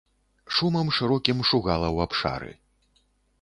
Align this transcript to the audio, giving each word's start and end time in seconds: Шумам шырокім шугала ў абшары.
Шумам 0.59 0.89
шырокім 0.99 1.39
шугала 1.51 1.87
ў 1.95 2.09
абшары. 2.09 2.51